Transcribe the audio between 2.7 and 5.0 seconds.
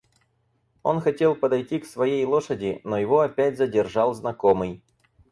но его опять задержал знакомый.